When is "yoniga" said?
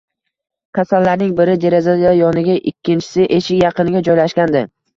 2.21-2.57